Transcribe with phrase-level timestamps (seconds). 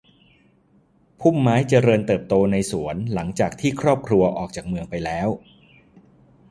[1.19, 5.29] พุ่มไม้เจริญเติบโตในสวนหลังจากที่ครอบครัวออกจากเมืองไปแล้ว